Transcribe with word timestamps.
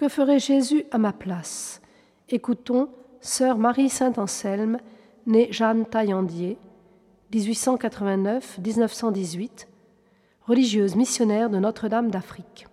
Que 0.00 0.08
ferait 0.08 0.38
Jésus 0.38 0.84
à 0.92 0.96
ma 0.96 1.12
place? 1.12 1.82
Écoutons 2.30 2.88
Sœur 3.20 3.58
Marie 3.58 3.90
Saint-Anselme, 3.90 4.78
née 5.26 5.52
Jeanne 5.52 5.84
Taillandier, 5.84 6.56
1889-1918, 7.34 9.66
religieuse 10.46 10.96
missionnaire 10.96 11.50
de 11.50 11.58
Notre-Dame 11.58 12.10
d'Afrique. 12.10 12.66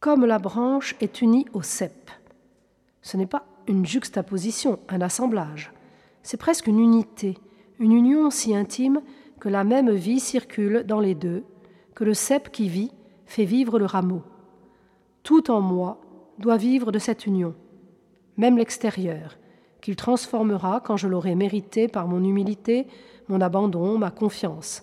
Comme 0.00 0.24
la 0.24 0.38
branche 0.38 0.96
est 1.02 1.20
unie 1.20 1.44
au 1.52 1.60
cep. 1.60 2.10
Ce 3.02 3.18
n'est 3.18 3.26
pas 3.26 3.44
une 3.68 3.84
juxtaposition, 3.84 4.78
un 4.88 5.02
assemblage. 5.02 5.70
C'est 6.22 6.38
presque 6.38 6.66
une 6.66 6.80
unité, 6.80 7.36
une 7.78 7.92
union 7.92 8.30
si 8.30 8.56
intime 8.56 9.02
que 9.38 9.50
la 9.50 9.64
même 9.64 9.90
vie 9.90 10.18
circule 10.18 10.84
dans 10.86 11.00
les 11.00 11.14
deux, 11.14 11.44
que 11.94 12.04
le 12.04 12.14
cep 12.14 12.50
qui 12.50 12.70
vit 12.70 12.92
fait 13.26 13.44
vivre 13.44 13.78
le 13.78 13.84
rameau. 13.84 14.22
Tout 15.30 15.52
en 15.52 15.60
moi 15.60 16.00
doit 16.40 16.56
vivre 16.56 16.90
de 16.90 16.98
cette 16.98 17.24
union, 17.24 17.54
même 18.36 18.58
l'extérieur, 18.58 19.38
qu'il 19.80 19.94
transformera 19.94 20.80
quand 20.80 20.96
je 20.96 21.06
l'aurai 21.06 21.36
mérité 21.36 21.86
par 21.86 22.08
mon 22.08 22.24
humilité, 22.24 22.88
mon 23.28 23.40
abandon, 23.40 23.96
ma 23.96 24.10
confiance. 24.10 24.82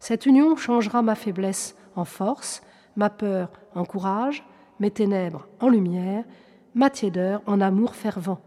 Cette 0.00 0.26
union 0.26 0.56
changera 0.56 1.02
ma 1.02 1.14
faiblesse 1.14 1.76
en 1.94 2.04
force, 2.04 2.62
ma 2.96 3.10
peur 3.10 3.52
en 3.76 3.84
courage, 3.84 4.44
mes 4.80 4.90
ténèbres 4.90 5.46
en 5.60 5.68
lumière, 5.68 6.24
ma 6.74 6.90
tiédeur 6.90 7.40
en 7.46 7.60
amour 7.60 7.94
fervent. 7.94 8.40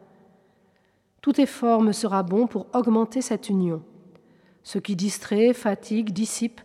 Tout 1.21 1.39
effort 1.39 1.81
me 1.81 1.93
sera 1.93 2.21
bon 2.21 2.47
pour 2.47 2.67
augmenter 2.73 3.21
cette 3.21 3.47
union. 3.47 3.81
Ce 4.63 4.77
qui 4.77 4.97
distrait, 4.97 5.53
fatigue, 5.53 6.11
dissipe, 6.11 6.59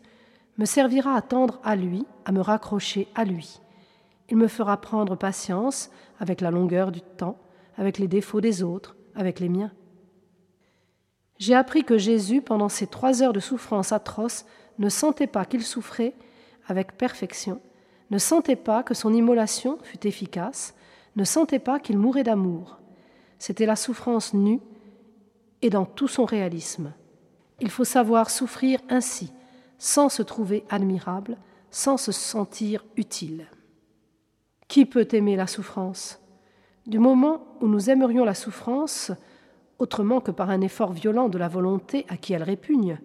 me 0.58 0.64
servira 0.64 1.14
à 1.14 1.22
tendre 1.22 1.60
à 1.62 1.76
lui, 1.76 2.04
à 2.24 2.32
me 2.32 2.40
raccrocher 2.40 3.06
à 3.14 3.24
lui. 3.24 3.60
Il 4.30 4.36
me 4.36 4.48
fera 4.48 4.80
prendre 4.80 5.16
patience 5.16 5.90
avec 6.18 6.40
la 6.40 6.50
longueur 6.50 6.92
du 6.92 7.00
temps, 7.00 7.38
avec 7.76 7.98
les 7.98 8.08
défauts 8.08 8.40
des 8.40 8.62
autres, 8.62 8.96
avec 9.14 9.40
les 9.40 9.48
miens. 9.48 9.72
J'ai 11.38 11.54
appris 11.54 11.84
que 11.84 11.98
Jésus, 11.98 12.40
pendant 12.40 12.68
ces 12.68 12.86
trois 12.86 13.22
heures 13.22 13.32
de 13.32 13.40
souffrance 13.40 13.92
atroce, 13.92 14.46
ne 14.78 14.88
sentait 14.88 15.26
pas 15.26 15.44
qu'il 15.44 15.62
souffrait 15.62 16.14
avec 16.66 16.96
perfection, 16.96 17.60
ne 18.10 18.18
sentait 18.18 18.56
pas 18.56 18.82
que 18.82 18.94
son 18.94 19.12
immolation 19.12 19.78
fut 19.82 20.06
efficace, 20.06 20.74
ne 21.16 21.24
sentait 21.24 21.58
pas 21.58 21.78
qu'il 21.78 21.98
mourait 21.98 22.22
d'amour. 22.22 22.78
C'était 23.38 23.66
la 23.66 23.76
souffrance 23.76 24.34
nue 24.34 24.60
et 25.62 25.70
dans 25.70 25.84
tout 25.84 26.08
son 26.08 26.24
réalisme. 26.24 26.92
Il 27.60 27.70
faut 27.70 27.84
savoir 27.84 28.30
souffrir 28.30 28.80
ainsi, 28.88 29.32
sans 29.78 30.08
se 30.08 30.22
trouver 30.22 30.64
admirable, 30.70 31.36
sans 31.70 31.96
se 31.96 32.12
sentir 32.12 32.84
utile. 32.96 33.46
Qui 34.74 34.86
peut 34.86 35.06
aimer 35.12 35.36
la 35.36 35.46
souffrance? 35.46 36.20
Du 36.84 36.98
moment 36.98 37.46
où 37.60 37.68
nous 37.68 37.90
aimerions 37.90 38.24
la 38.24 38.34
souffrance, 38.34 39.12
autrement 39.78 40.20
que 40.20 40.32
par 40.32 40.50
un 40.50 40.62
effort 40.62 40.92
violent 40.92 41.28
de 41.28 41.38
la 41.38 41.46
volonté 41.46 42.04
à 42.08 42.16
qui 42.16 42.32
elle 42.32 42.42
répugne, 42.42 42.98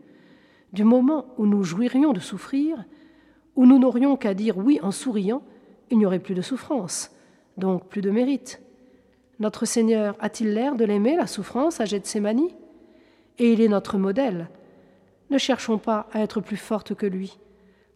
du 0.73 0.84
moment 0.84 1.28
où 1.38 1.45
nous 1.45 1.62
jouirions 1.62 2.12
de 2.12 2.20
souffrir, 2.20 2.84
où 3.56 3.67
nous 3.67 3.78
n'aurions 3.78 4.17
qu'à 4.17 4.34
dire 4.34 4.58
oui 4.58 4.80
en 4.81 4.90
souriant, 4.90 5.44
il 5.92 6.00
n'y 6.00 6.08
aurait 6.08 6.17
plus 6.17 6.34
de 6.34 6.42
souffrance, 6.42 7.12
donc 7.56 7.85
plus 7.85 8.02
de 8.02 8.09
mérite. 8.09 8.63
Notre 9.38 9.66
Seigneur 9.66 10.16
a-t-il 10.19 10.56
l'air 10.56 10.75
de 10.75 10.85
l'aimer, 10.85 11.18
la 11.18 11.28
souffrance, 11.28 11.79
à 11.79 11.85
Gethsemane? 11.85 12.47
Et 13.38 13.53
il 13.53 13.62
est 13.62 13.68
notre 13.68 14.00
modèle. 14.00 14.50
Ne 15.29 15.38
cherchons 15.38 15.78
pas 15.78 16.08
à 16.13 16.22
être 16.22 16.41
plus 16.41 16.58
forte 16.58 16.96
que 16.96 17.06
lui. 17.06 17.38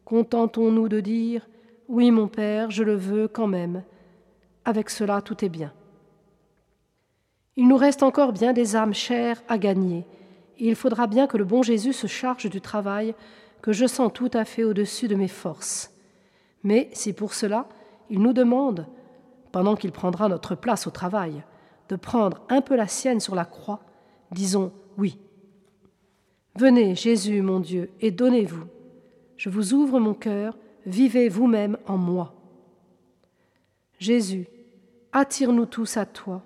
Contentons-nous 0.06 0.89
de 0.89 1.00
dire 1.00 1.47
oui, 1.88 2.11
mon 2.11 2.27
Père, 2.27 2.71
je 2.71 2.83
le 2.83 2.95
veux 2.95 3.27
quand 3.27 3.47
même. 3.47 3.83
Avec 4.66 4.89
cela, 4.89 5.21
tout 5.21 5.44
est 5.44 5.49
bien. 5.49 5.73
Il 7.55 7.67
nous 7.67 7.77
reste 7.77 8.03
encore 8.03 8.33
bien 8.33 8.53
des 8.53 8.75
âmes 8.75 8.94
chères 8.94 9.44
à 9.47 9.57
gagner, 9.57 10.05
et 10.57 10.69
il 10.69 10.75
faudra 10.75 11.07
bien 11.07 11.27
que 11.27 11.38
le 11.38 11.44
bon 11.44 11.61
Jésus 11.61 11.94
se 11.94 12.07
charge 12.07 12.49
du 12.49 12.61
travail 12.61 13.13
que 13.61 13.71
je 13.71 13.85
sens 13.85 14.11
tout 14.13 14.31
à 14.33 14.45
fait 14.45 14.63
au-dessus 14.63 15.07
de 15.07 15.16
mes 15.16 15.27
forces. 15.27 15.91
Mais 16.63 16.89
si 16.94 17.13
pour 17.13 17.33
cela, 17.33 17.67
il 18.09 18.19
nous 18.19 18.33
demande, 18.33 18.88
pendant 19.51 19.75
qu'il 19.75 19.91
prendra 19.91 20.29
notre 20.29 20.55
place 20.55 20.88
au 20.88 20.91
travail, 20.91 21.44
de 21.89 21.95
prendre 21.95 22.41
un 22.50 22.61
peu 22.61 22.75
la 22.75 22.88
sienne 22.88 23.19
sur 23.19 23.35
la 23.35 23.45
croix, 23.45 23.81
disons 24.31 24.71
oui. 24.97 25.19
Venez, 26.55 26.95
Jésus, 26.95 27.41
mon 27.41 27.59
Dieu, 27.59 27.91
et 28.00 28.11
donnez-vous. 28.11 28.65
Je 29.38 29.50
vous 29.50 29.73
ouvre 29.73 30.00
mon 30.00 30.13
cœur 30.13 30.57
vivez 30.85 31.29
vous-même 31.29 31.77
en 31.88 31.97
moi. 31.97 32.33
Jésus, 33.99 34.47
attire-nous 35.11 35.66
tous 35.66 35.97
à 35.97 36.05
toi. 36.05 36.44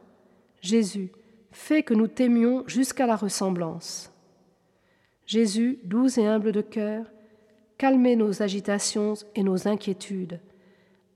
Jésus, 0.62 1.12
fais 1.52 1.84
que 1.84 1.94
nous 1.94 2.08
t'aimions 2.08 2.64
jusqu'à 2.68 3.08
la 3.08 3.16
ressemblance. 3.16 4.12
Jésus, 5.26 5.80
doux 5.84 6.20
et 6.20 6.28
humble 6.28 6.52
de 6.52 6.62
cœur, 6.62 7.06
calmez 7.78 8.16
nos 8.16 8.42
agitations 8.42 9.16
et 9.36 9.44
nos 9.44 9.68
inquiétudes. 9.68 10.40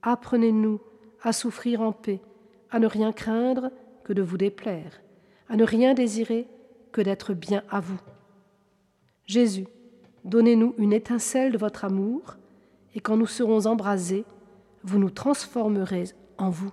Apprenez-nous 0.02 0.80
à 1.22 1.34
souffrir 1.34 1.82
en 1.82 1.92
paix, 1.92 2.20
à 2.72 2.80
ne 2.80 2.88
rien 2.88 3.14
craindre 3.14 3.72
que 4.03 4.14
de 4.14 4.22
vous 4.22 4.38
déplaire, 4.38 5.02
à 5.48 5.56
ne 5.56 5.64
rien 5.64 5.94
désirer 5.94 6.48
que 6.92 7.02
d'être 7.02 7.34
bien 7.34 7.64
à 7.70 7.80
vous. 7.80 8.00
Jésus, 9.26 9.68
donnez-nous 10.26 10.76
une 10.78 10.94
étincelle 10.94 11.52
de 11.52 11.58
votre 11.58 11.86
amour, 11.86 12.36
et 12.96 13.00
quand 13.00 13.18
nous 13.18 13.28
serons 13.28 13.66
embrasés, 13.66 14.25
vous 14.84 15.00
nous 15.00 15.09
transformerez 15.09 16.06
en 16.38 16.50
vous. 16.50 16.72